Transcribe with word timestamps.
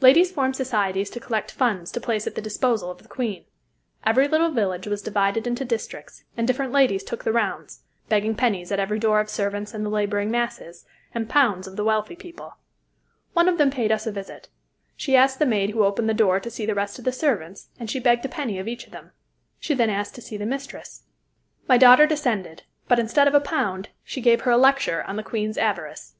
Ladies 0.00 0.32
formed 0.32 0.56
societies 0.56 1.08
to 1.10 1.20
collect 1.20 1.52
funds 1.52 1.92
to 1.92 2.00
place 2.00 2.26
at 2.26 2.34
the 2.34 2.42
disposal 2.42 2.90
of 2.90 2.98
the 2.98 3.06
Queen. 3.08 3.44
Every 4.04 4.26
little 4.26 4.50
village 4.50 4.88
was 4.88 5.02
divided 5.02 5.46
into 5.46 5.64
districts, 5.64 6.24
and 6.36 6.48
different 6.48 6.72
ladies 6.72 7.04
took 7.04 7.22
the 7.22 7.30
rounds, 7.30 7.84
begging 8.08 8.34
pennies 8.34 8.72
at 8.72 8.80
every 8.80 8.98
door 8.98 9.20
of 9.20 9.30
servants 9.30 9.72
and 9.72 9.86
the 9.86 9.88
laboring 9.88 10.32
masses, 10.32 10.84
and 11.14 11.28
pounds 11.28 11.68
of 11.68 11.76
the 11.76 11.84
wealthy 11.84 12.16
people. 12.16 12.56
One 13.34 13.48
of 13.48 13.56
them 13.56 13.70
paid 13.70 13.92
us 13.92 14.04
a 14.04 14.10
visit. 14.10 14.48
She 14.96 15.14
asked 15.14 15.38
the 15.38 15.46
maid 15.46 15.70
who 15.70 15.84
opened 15.84 16.08
the 16.08 16.12
door 16.12 16.40
to 16.40 16.50
see 16.50 16.66
the 16.66 16.74
rest 16.74 16.98
of 16.98 17.04
the 17.04 17.12
servants, 17.12 17.68
and 17.78 17.88
she 17.88 18.00
begged 18.00 18.24
a 18.24 18.28
penny 18.28 18.58
of 18.58 18.66
each 18.66 18.84
of 18.84 18.90
them. 18.90 19.12
She 19.60 19.74
then 19.74 19.90
asked 19.90 20.16
to 20.16 20.20
see 20.22 20.36
the 20.36 20.44
mistress. 20.44 21.04
My 21.68 21.78
daughter 21.78 22.04
descended; 22.04 22.64
but, 22.88 22.98
instead 22.98 23.28
of 23.28 23.34
a 23.36 23.38
pound, 23.38 23.90
she 24.02 24.20
gave 24.20 24.40
her 24.40 24.50
a 24.50 24.56
lecture 24.56 25.04
on 25.04 25.14
the 25.14 25.22
Queen's 25.22 25.56
avarice. 25.56 26.14